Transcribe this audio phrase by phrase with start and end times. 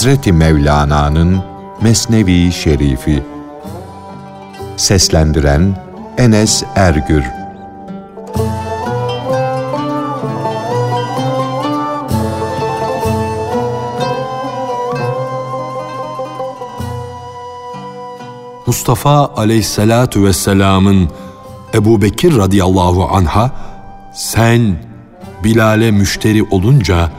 [0.00, 1.42] Hazreti Mevlana'nın
[1.80, 3.22] Mesnevi Şerifi
[4.76, 5.76] Seslendiren
[6.18, 7.24] Enes Ergür
[18.66, 21.10] Mustafa aleyhissalatu vesselamın
[21.74, 23.50] Ebu Bekir radıyallahu anha
[24.12, 24.76] sen
[25.44, 27.10] Bilal'e müşteri olunca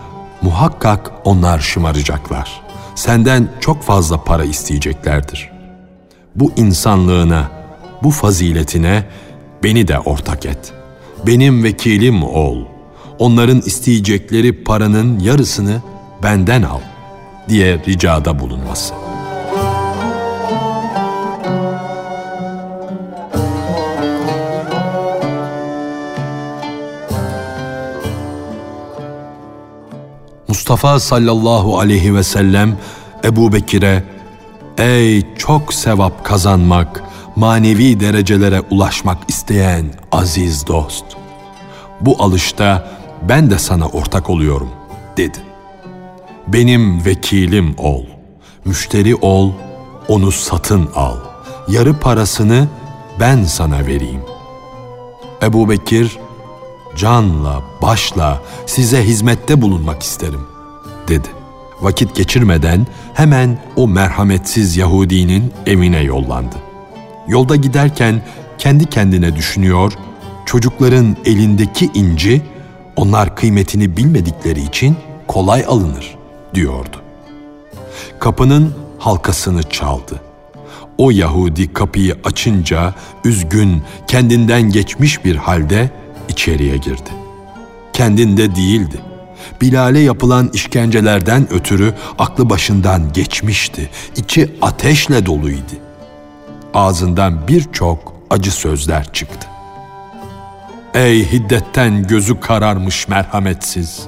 [0.41, 2.70] muhakkak onlar şımaracaklar.
[3.01, 5.49] Senden çok fazla para isteyeceklerdir.
[6.35, 7.51] Bu insanlığına,
[8.03, 9.05] bu faziletine
[9.63, 10.73] beni de ortak et.
[11.27, 12.57] Benim vekilim ol.
[13.19, 15.81] Onların isteyecekleri paranın yarısını
[16.23, 16.79] benden al
[17.49, 18.93] diye ricada bulunması.
[30.71, 32.77] Mustafa sallallahu aleyhi ve sellem
[33.23, 34.03] Ebu Bekir'e
[34.77, 37.03] Ey çok sevap kazanmak,
[37.35, 41.05] manevi derecelere ulaşmak isteyen aziz dost.
[42.01, 42.87] Bu alışta
[43.21, 44.69] ben de sana ortak oluyorum
[45.17, 45.37] dedi.
[46.47, 48.03] Benim vekilim ol,
[48.65, 49.51] müşteri ol,
[50.07, 51.17] onu satın al.
[51.67, 52.67] Yarı parasını
[53.19, 54.21] ben sana vereyim.
[55.43, 56.17] Ebu Bekir
[56.95, 60.50] canla, başla size hizmette bulunmak isterim,
[61.07, 61.27] dedi.
[61.81, 66.55] Vakit geçirmeden hemen o merhametsiz Yahudinin evine yollandı.
[67.27, 68.21] Yolda giderken
[68.57, 69.93] kendi kendine düşünüyor,
[70.45, 72.41] çocukların elindeki inci
[72.95, 74.95] onlar kıymetini bilmedikleri için
[75.27, 76.15] kolay alınır
[76.53, 76.97] diyordu.
[78.19, 80.21] Kapının halkasını çaldı.
[80.97, 82.93] O Yahudi kapıyı açınca
[83.25, 85.89] üzgün, kendinden geçmiş bir halde
[86.29, 87.09] içeriye girdi.
[87.93, 89.10] Kendinde değildi.
[89.61, 93.89] Bilal'e yapılan işkencelerden ötürü aklı başından geçmişti.
[94.15, 95.73] İçi ateşle doluydu.
[96.73, 99.47] Ağzından birçok acı sözler çıktı.
[100.93, 103.99] Ey hiddetten gözü kararmış merhametsiz.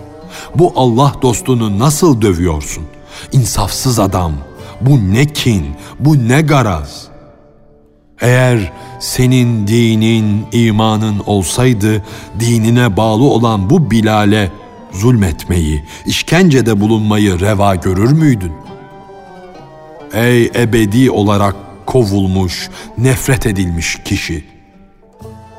[0.55, 2.83] Bu Allah dostunu nasıl dövüyorsun?
[3.31, 4.33] İnsafsız adam.
[4.81, 5.65] Bu ne kin,
[5.99, 7.07] bu ne garaz.
[8.21, 12.03] Eğer senin dinin, imanın olsaydı
[12.39, 14.51] dinine bağlı olan bu Bilal'e
[14.93, 18.53] zulmetmeyi, işkencede bulunmayı reva görür müydün?
[20.13, 21.55] Ey ebedi olarak
[21.85, 24.45] kovulmuş, nefret edilmiş kişi!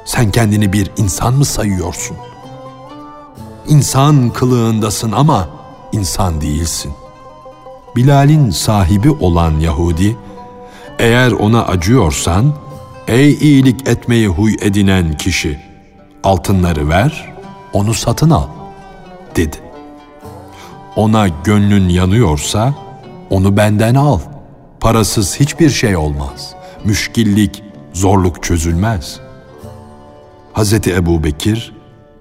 [0.04, 2.16] Sen kendini bir insan mı sayıyorsun?
[3.68, 5.48] İnsan kılığındasın ama
[5.92, 6.92] insan değilsin.
[7.96, 10.16] Bilal'in sahibi olan Yahudi,
[10.98, 12.54] eğer ona acıyorsan,
[13.08, 15.60] ey iyilik etmeyi huy edinen kişi,
[16.24, 17.34] altınları ver,
[17.72, 18.46] onu satın al,
[19.36, 19.56] dedi.
[20.96, 22.74] Ona gönlün yanıyorsa,
[23.30, 24.20] onu benden al.
[24.80, 26.54] Parasız hiçbir şey olmaz.
[26.84, 27.62] Müşkillik,
[27.92, 29.20] zorluk çözülmez.
[30.52, 31.72] Hazreti Ebu Bekir,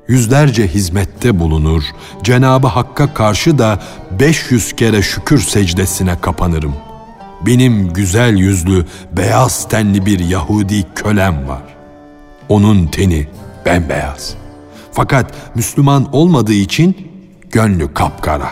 [0.07, 1.83] yüzlerce hizmette bulunur,
[2.23, 3.79] Cenabı Hakk'a karşı da
[4.19, 6.75] 500 kere şükür secdesine kapanırım.
[7.45, 11.63] Benim güzel yüzlü, beyaz tenli bir Yahudi kölem var.
[12.49, 13.27] Onun teni
[13.65, 14.42] bembeyaz.
[14.93, 17.11] Fakat Müslüman olmadığı için
[17.51, 18.49] gönlü kapkara.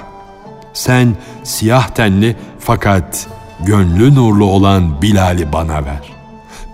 [0.73, 3.27] Sen siyah tenli fakat
[3.65, 6.13] gönlü nurlu olan Bilal'i bana ver.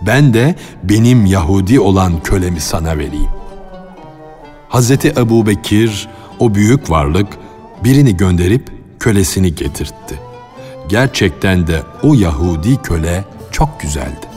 [0.01, 3.29] Ben de benim Yahudi olan kölemi sana vereyim.
[4.69, 6.07] Hazreti Ebu Bekir
[6.39, 7.27] o büyük varlık
[7.83, 10.19] birini gönderip kölesini getirtti.
[10.89, 14.36] Gerçekten de o Yahudi köle çok güzeldi.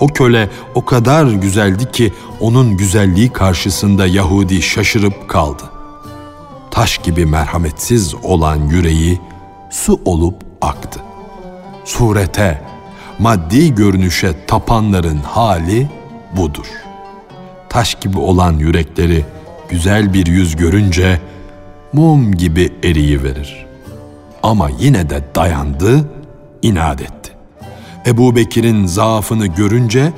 [0.00, 5.62] O köle o kadar güzeldi ki onun güzelliği karşısında Yahudi şaşırıp kaldı.
[6.70, 9.20] Taş gibi merhametsiz olan yüreği
[9.70, 11.00] su olup aktı.
[11.84, 12.62] Surete,
[13.18, 15.88] maddi görünüşe tapanların hali
[16.36, 16.66] budur.
[17.68, 19.24] Taş gibi olan yürekleri
[19.68, 21.20] güzel bir yüz görünce
[21.92, 23.66] mum gibi eriyi verir.
[24.42, 26.10] Ama yine de dayandı,
[26.62, 27.17] inat etti.
[28.08, 30.12] Ebu Bekir'in zaafını görünce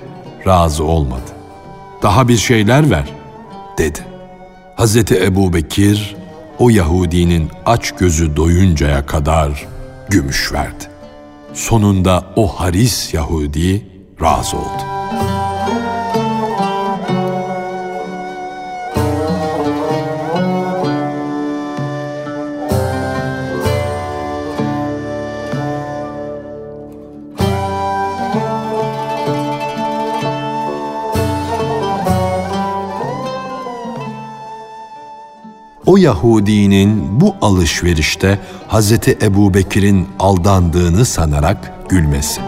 [0.46, 1.31] razı olmadı.
[2.02, 3.04] Daha bir şeyler ver,
[3.78, 3.98] dedi.
[4.76, 6.16] Hazreti Ebu Bekir,
[6.58, 9.66] o Yahudinin aç gözü doyuncaya kadar
[10.08, 10.84] gümüş verdi.
[11.54, 13.87] Sonunda o haris Yahudi
[14.22, 15.00] razı oldu.
[36.00, 38.38] Yahudinin bu alışverişte
[38.69, 42.41] Hazreti Ebu Bekir'in aldandığını sanarak gülmesi.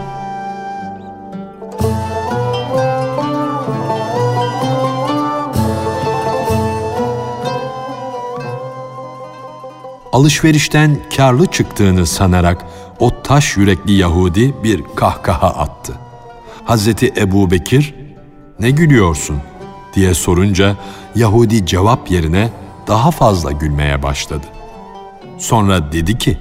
[10.11, 12.65] Alışverişten karlı çıktığını sanarak
[12.99, 15.93] o taş yürekli Yahudi bir kahkaha attı.
[16.65, 17.95] Hazreti Ebu Bekir,
[18.59, 19.37] ne gülüyorsun
[19.95, 20.75] diye sorunca
[21.15, 22.49] Yahudi cevap yerine
[22.87, 24.45] daha fazla gülmeye başladı.
[25.37, 26.37] Sonra dedi ki,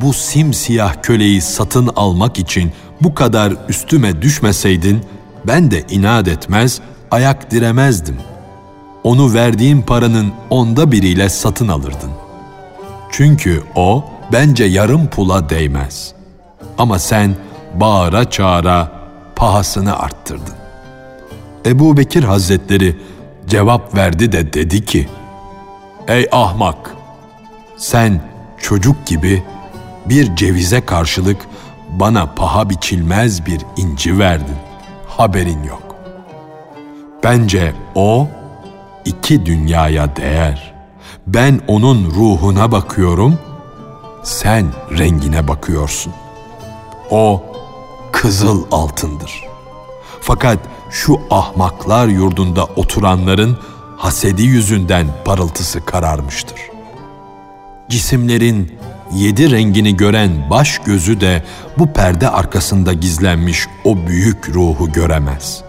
[0.00, 5.00] bu simsiyah köleyi satın almak için bu kadar üstüme düşmeseydin
[5.46, 8.16] ben de inat etmez, ayak diremezdim.
[9.04, 12.10] Onu verdiğim paranın onda biriyle satın alırdın.
[13.10, 16.12] Çünkü o bence yarım pula değmez.
[16.78, 17.36] Ama sen
[17.74, 18.92] bağıra çağıra
[19.36, 20.54] pahasını arttırdın.
[21.66, 22.96] Ebu Bekir Hazretleri
[23.46, 25.08] cevap verdi de dedi ki,
[26.08, 26.96] Ey ahmak!
[27.76, 28.20] Sen
[28.58, 29.42] çocuk gibi
[30.06, 31.46] bir cevize karşılık
[31.90, 34.56] bana paha biçilmez bir inci verdin.
[35.08, 35.96] Haberin yok.
[37.24, 38.28] Bence o
[39.04, 40.74] iki dünyaya değer.
[41.26, 43.38] Ben onun ruhuna bakıyorum,
[44.22, 44.66] sen
[44.98, 46.12] rengine bakıyorsun.
[47.10, 47.44] O
[48.12, 49.44] kızıl altındır.
[50.20, 50.58] Fakat
[50.90, 53.58] şu ahmaklar yurdunda oturanların
[53.96, 56.58] hasedi yüzünden parıltısı kararmıştır.
[57.88, 58.72] Cisimlerin
[59.14, 61.44] yedi rengini gören baş gözü de
[61.78, 65.62] bu perde arkasında gizlenmiş o büyük ruhu göremez.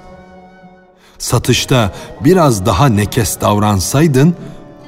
[1.17, 4.35] Satışta biraz daha nekes davransaydın,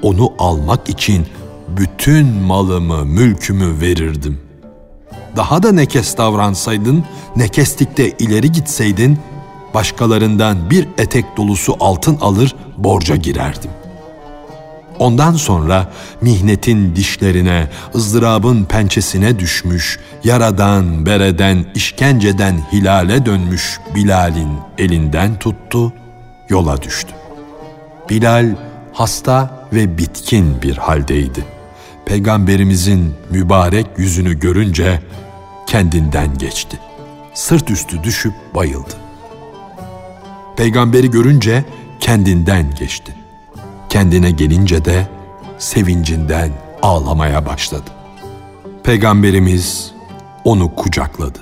[0.02, 1.28] onu almak için
[1.68, 4.42] bütün malımı, mülkümü verirdim.
[5.36, 7.04] Daha da nekes davransaydın,
[7.36, 9.20] nekeslikte ileri gitseydin,
[9.74, 13.71] başkalarından bir etek dolusu altın alır borca girerdim.
[15.00, 25.94] Ondan sonra mihnetin dişlerine, ızdırabın pençesine düşmüş, yaradan, bereden, işkenceden hilale dönmüş Bilal'in elinden tuttu,
[26.50, 27.13] yola düştü.
[28.10, 28.56] Bilal
[28.94, 31.45] hasta ve bitkin bir haldeydi.
[32.06, 35.01] Peygamberimizin mübarek yüzünü görünce
[35.68, 36.80] kendinden geçti.
[37.33, 39.09] Sırt üstü düşüp bayıldı.
[40.60, 41.66] Peygamberi görünce
[42.00, 43.16] kendinden geçti.
[43.90, 45.08] Kendine gelince de
[45.58, 46.52] sevincinden
[46.82, 47.90] ağlamaya başladı.
[48.84, 49.92] Peygamberimiz
[50.44, 51.40] onu kucakladı.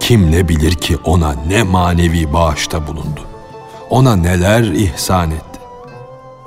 [0.00, 3.20] Kim ne bilir ki ona ne manevi bağışta bulundu.
[3.90, 5.60] Ona neler ihsan etti.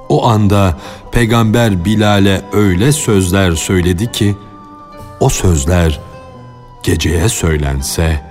[0.10, 0.78] O anda
[1.12, 4.36] peygamber Bilal'e öyle sözler söyledi ki
[5.20, 6.00] o sözler
[6.84, 8.22] geceye söylense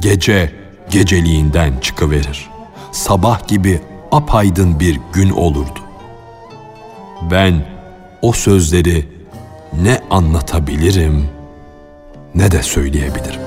[0.00, 0.52] gece
[0.90, 2.51] geceliğinden çıkıverir.
[2.92, 3.80] Sabah gibi
[4.10, 5.80] apaydın bir gün olurdu.
[7.30, 7.64] Ben
[8.22, 9.08] o sözleri
[9.82, 11.28] ne anlatabilirim
[12.34, 13.40] ne de söyleyebilirim.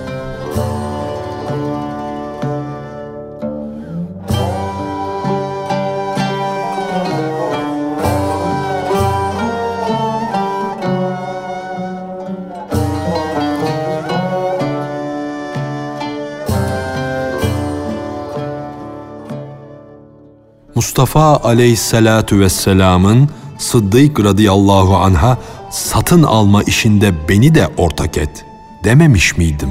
[20.96, 25.38] Mustafa aleyhissalatu vesselamın Sıddık radıyallahu anha
[25.72, 28.46] satın alma işinde beni de ortak et
[28.84, 29.70] dememiş miydim?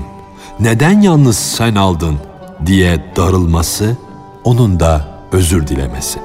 [0.61, 2.19] Neden yalnız sen aldın
[2.67, 3.97] diye darılması,
[4.45, 6.19] onun da özür dilemesi.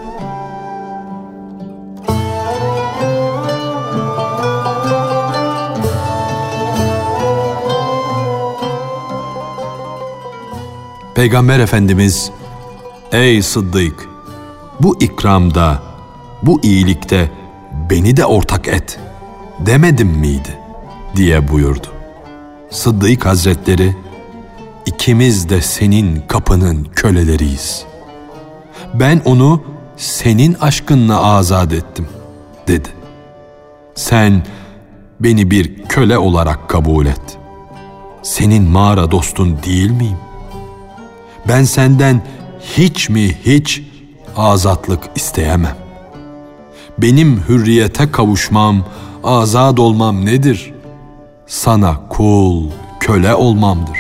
[11.16, 12.32] Peygamber Efendimiz,
[13.12, 14.09] Ey Sıddık!
[14.82, 15.84] Bu ikramda,
[16.44, 17.32] bu iyilikte
[17.90, 19.00] beni de ortak et
[19.60, 20.60] demedim miydi
[21.16, 21.88] diye buyurdu.
[22.70, 23.96] Sıddık Hazretleri,
[24.86, 27.86] ikimiz de senin kapının köleleriyiz.
[28.94, 29.64] Ben onu
[29.98, 32.08] senin aşkınla azat ettim
[32.68, 32.90] dedi.
[33.96, 34.44] Sen
[35.20, 37.38] beni bir köle olarak kabul et.
[38.24, 40.18] Senin mağara dostun değil miyim?
[41.48, 42.22] Ben senden
[42.78, 43.89] hiç mi hiç
[44.40, 45.76] azatlık isteyemem.
[46.98, 48.86] Benim hürriyete kavuşmam,
[49.24, 50.74] azad olmam nedir?
[51.48, 52.70] Sana kul,
[53.00, 53.98] köle olmamdır.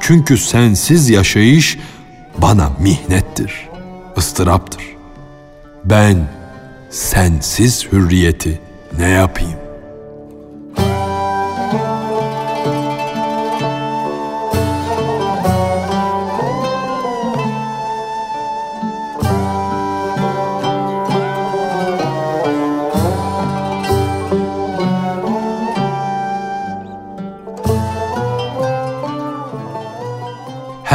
[0.00, 1.78] Çünkü sensiz yaşayış
[2.38, 3.68] bana mihnettir,
[4.18, 4.82] ıstıraptır.
[5.84, 6.28] Ben
[6.90, 8.60] sensiz hürriyeti
[8.98, 9.63] ne yapayım?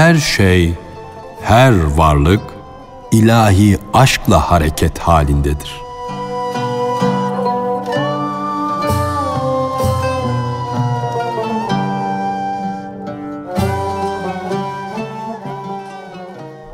[0.10, 0.74] Her şey,
[1.42, 2.42] her varlık
[3.12, 5.82] ilahi aşkla hareket halindedir.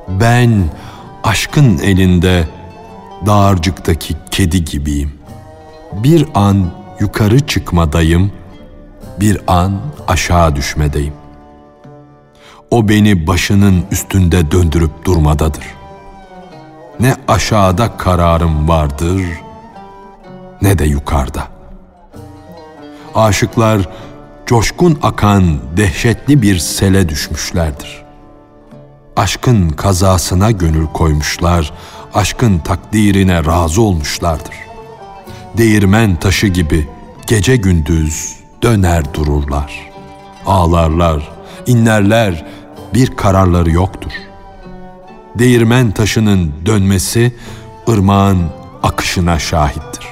[0.07, 0.63] Ben
[1.23, 2.47] aşkın elinde
[3.25, 5.11] dağarcıktaki kedi gibiyim.
[5.93, 8.31] Bir an yukarı çıkmadayım,
[9.19, 11.24] bir an aşağı düşmedeyim.
[12.75, 15.63] O beni başının üstünde döndürüp durmadadır.
[16.99, 19.21] Ne aşağıda kararım vardır,
[20.61, 21.47] ne de yukarıda.
[23.15, 23.89] Aşıklar
[24.45, 28.05] coşkun akan dehşetli bir sele düşmüşlerdir
[29.15, 31.73] aşkın kazasına gönül koymuşlar,
[32.13, 34.55] aşkın takdirine razı olmuşlardır.
[35.57, 36.87] Değirmen taşı gibi
[37.27, 39.91] gece gündüz döner dururlar.
[40.45, 41.31] Ağlarlar,
[41.67, 42.45] inlerler,
[42.95, 44.11] bir kararları yoktur.
[45.39, 47.33] Değirmen taşının dönmesi
[47.89, 48.39] ırmağın
[48.83, 50.07] akışına şahittir.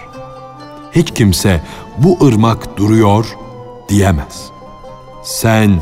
[0.92, 1.62] Hiç kimse
[1.98, 3.26] bu ırmak duruyor
[3.90, 4.50] diyemez.
[5.24, 5.80] Sen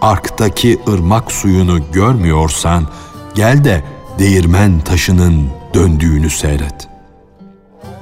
[0.00, 2.88] arktaki ırmak suyunu görmüyorsan
[3.34, 3.84] gel de
[4.18, 6.88] değirmen taşının döndüğünü seyret.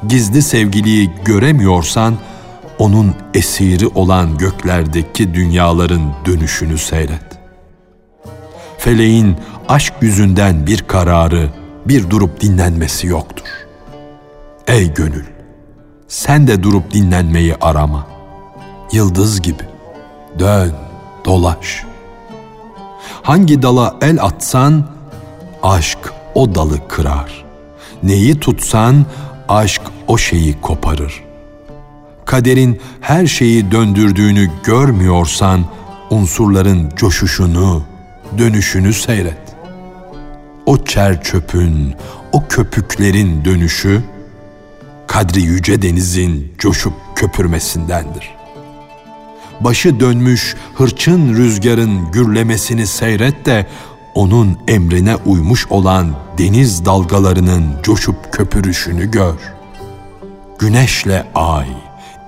[0.08, 2.16] Gizli sevgiliyi göremiyorsan
[2.78, 7.32] onun esiri olan göklerdeki dünyaların dönüşünü seyret.
[8.85, 9.37] Feleğin
[9.69, 11.51] aşk yüzünden bir kararı,
[11.87, 13.47] bir durup dinlenmesi yoktur.
[14.67, 15.25] Ey gönül,
[16.09, 18.07] sen de durup dinlenmeyi arama.
[18.93, 19.62] Yıldız gibi
[20.39, 20.73] dön,
[21.25, 21.93] dolaş.''
[23.23, 24.85] Hangi dala el atsan
[25.62, 25.99] aşk
[26.35, 27.45] o dalı kırar.
[28.03, 29.07] Neyi tutsan
[29.49, 31.25] aşk o şeyi koparır.
[32.25, 35.65] Kaderin her şeyi döndürdüğünü görmüyorsan
[36.11, 37.83] unsurların coşuşunu,
[38.39, 39.57] dönüşünü seyret.
[40.67, 41.95] O çer çöpün,
[42.33, 44.03] o köpüklerin dönüşü
[45.07, 48.43] kadri yüce denizin coşup köpürmesindendir.''
[49.65, 53.67] başı dönmüş hırçın rüzgarın gürlemesini seyret de
[54.15, 59.35] onun emrine uymuş olan deniz dalgalarının coşup köpürüşünü gör.
[60.59, 61.69] Güneşle ay,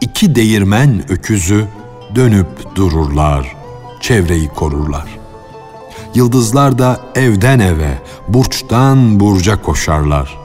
[0.00, 1.66] iki değirmen öküzü
[2.14, 3.56] dönüp dururlar,
[4.00, 5.23] çevreyi korurlar.
[6.14, 10.38] Yıldızlar da evden eve, burçtan burca koşarlar.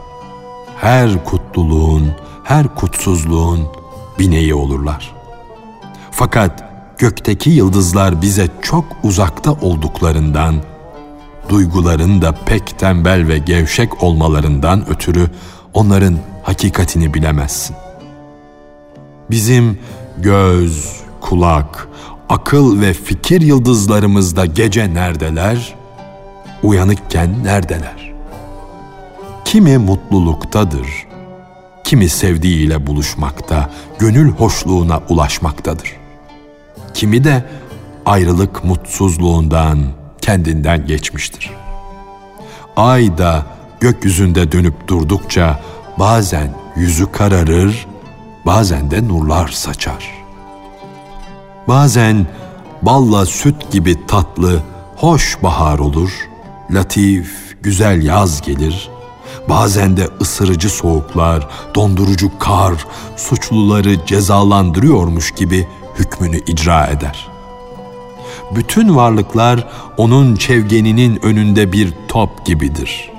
[0.77, 2.11] Her kutluluğun,
[2.43, 3.67] her kutsuzluğun
[4.19, 5.15] bineği olurlar.
[6.11, 6.63] Fakat
[6.97, 10.55] gökteki yıldızlar bize çok uzakta olduklarından,
[11.49, 15.29] duyguların da pek tembel ve gevşek olmalarından ötürü
[15.73, 17.75] onların hakikatini bilemezsin.
[19.31, 19.79] Bizim
[20.17, 21.88] göz, kulak,
[22.29, 25.75] akıl ve fikir yıldızlarımızda gece neredeler,
[26.63, 28.13] uyanıkken neredeler?
[29.45, 30.87] Kimi mutluluktadır,
[31.83, 33.69] kimi sevdiğiyle buluşmakta,
[33.99, 35.99] gönül hoşluğuna ulaşmaktadır
[36.99, 37.43] kimi de
[38.05, 39.79] ayrılık mutsuzluğundan
[40.21, 41.51] kendinden geçmiştir.
[42.75, 43.45] Ay da
[43.79, 45.59] gökyüzünde dönüp durdukça
[45.99, 47.87] bazen yüzü kararır,
[48.45, 50.18] bazen de nurlar saçar.
[51.69, 52.27] Bazen
[52.81, 54.63] balla süt gibi tatlı,
[54.95, 56.11] hoş bahar olur,
[56.71, 58.89] latif, güzel yaz gelir,
[59.49, 62.85] bazen de ısırıcı soğuklar, dondurucu kar,
[63.17, 65.67] suçluları cezalandırıyormuş gibi
[65.99, 67.27] hükmünü icra eder.
[68.55, 73.11] Bütün varlıklar onun çevgeninin önünde bir top gibidir.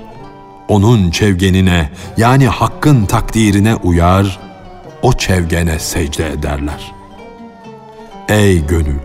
[0.67, 4.39] Onun çevgenine yani hakkın takdirine uyar,
[5.01, 7.00] o çevgene secde ederler.
[8.31, 8.99] Ey gönül!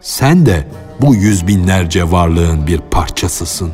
[0.00, 0.68] Sen de
[1.00, 3.72] bu yüz binlerce varlığın bir parçasısın.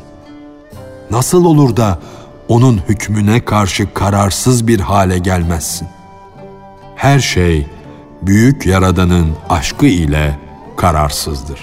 [1.10, 1.98] Nasıl olur da
[2.48, 5.88] onun hükmüne karşı kararsız bir hale gelmezsin?
[6.96, 7.66] Her şey
[8.22, 10.38] büyük yaradanın aşkı ile
[10.76, 11.60] kararsızdır.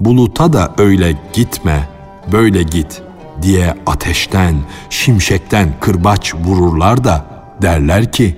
[0.00, 1.88] Buluta da öyle gitme,
[2.32, 3.02] böyle git
[3.42, 4.56] diye ateşten,
[4.90, 7.24] şimşekten kırbaç vururlar da
[7.62, 8.36] derler ki,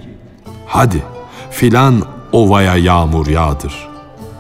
[0.67, 1.03] hadi
[1.51, 3.89] filan ovaya yağmur yağdır,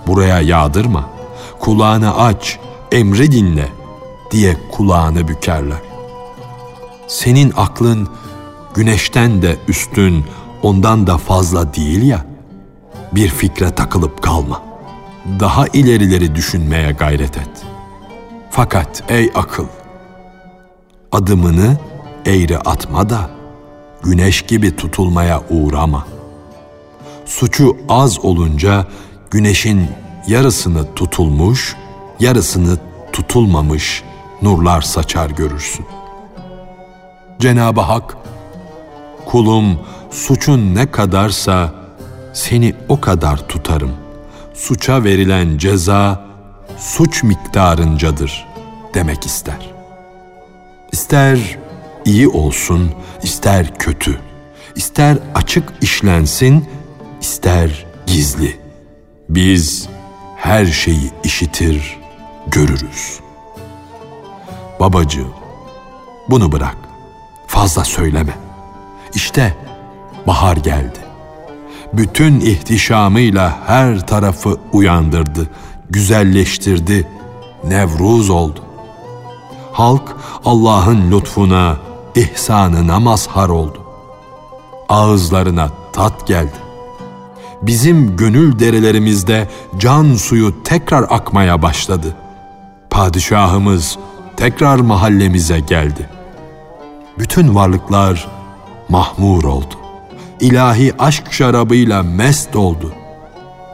[0.06, 1.04] buraya yağdırma,
[1.60, 2.58] kulağını aç,
[2.92, 3.68] emri dinle
[4.30, 5.78] diye kulağını bükerler.
[7.06, 8.08] Senin aklın
[8.74, 10.24] güneşten de üstün,
[10.62, 12.26] ondan da fazla değil ya.
[13.12, 14.62] Bir fikre takılıp kalma.
[15.40, 17.50] Daha ilerileri düşünmeye gayret et.
[18.50, 19.66] Fakat ey akıl,
[21.12, 21.76] adımını
[22.26, 23.30] eğri atma da
[24.02, 26.06] güneş gibi tutulmaya uğrama.
[27.28, 28.86] Suçu az olunca
[29.30, 29.86] güneşin
[30.26, 31.76] yarısını tutulmuş,
[32.20, 32.78] yarısını
[33.12, 34.02] tutulmamış
[34.42, 35.86] nurlar saçar görürsün.
[37.38, 38.16] Cenab-ı Hak,
[39.26, 39.80] kulum
[40.10, 41.74] suçun ne kadarsa
[42.32, 43.92] seni o kadar tutarım.
[44.54, 46.24] Suça verilen ceza
[46.78, 48.46] suç miktarıncadır
[48.94, 49.70] demek ister.
[50.92, 51.58] İster
[52.04, 52.90] iyi olsun,
[53.22, 54.20] ister kötü,
[54.74, 56.68] ister açık işlensin,
[57.20, 58.60] ister gizli.
[59.28, 59.88] Biz
[60.36, 61.98] her şeyi işitir,
[62.46, 63.20] görürüz.
[64.80, 65.34] Babacığım,
[66.28, 66.76] bunu bırak.
[67.46, 68.34] Fazla söyleme.
[69.14, 69.56] İşte
[70.26, 70.98] bahar geldi.
[71.92, 75.50] Bütün ihtişamıyla her tarafı uyandırdı,
[75.90, 77.08] güzelleştirdi,
[77.64, 78.60] Nevruz oldu.
[79.72, 81.76] Halk Allah'ın lütfuna,
[82.14, 83.78] ihsanına mazhar oldu.
[84.88, 86.67] Ağızlarına tat geldi.
[87.62, 89.48] Bizim gönül derelerimizde
[89.78, 92.14] can suyu tekrar akmaya başladı.
[92.90, 93.98] Padişahımız
[94.36, 96.08] tekrar mahallemize geldi.
[97.18, 98.28] Bütün varlıklar
[98.88, 99.74] mahmur oldu.
[100.40, 102.92] İlahi aşk şarabıyla mest oldu.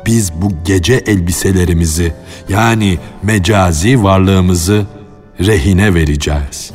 [0.06, 2.14] Biz bu gece elbiselerimizi
[2.48, 4.86] yani mecazi varlığımızı
[5.40, 6.72] rehine vereceğiz.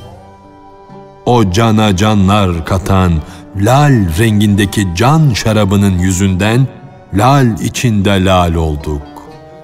[1.25, 3.13] O cana canlar katan
[3.55, 6.67] lal rengindeki can şarabının yüzünden
[7.13, 9.01] lal içinde lal olduk.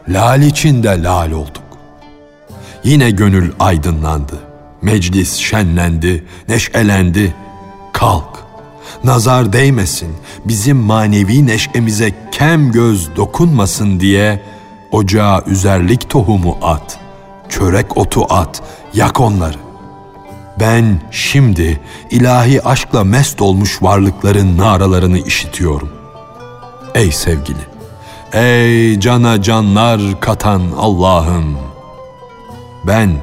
[0.09, 1.63] Lal içinde lal olduk.
[2.83, 4.39] Yine gönül aydınlandı.
[4.81, 7.33] Meclis şenlendi, neşelendi.
[7.93, 8.45] Kalk,
[9.03, 14.41] nazar değmesin, bizim manevi neşemize kem göz dokunmasın diye
[14.91, 16.99] ocağa üzerlik tohumu at,
[17.49, 18.61] çörek otu at,
[18.93, 19.57] yak onları.
[20.59, 21.79] Ben şimdi
[22.11, 26.04] ilahi aşkla mest olmuş varlıkların naralarını işitiyorum.
[26.95, 27.65] Ey sevgili,
[28.33, 31.57] ey cana canlar katan Allah'ım!
[32.87, 33.17] Ben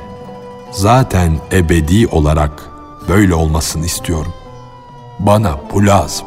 [0.71, 2.71] zaten ebedi olarak
[3.09, 4.33] böyle olmasını istiyorum.
[5.19, 6.27] Bana bu lazım.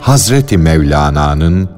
[0.00, 1.77] Hazreti Mevlana'nın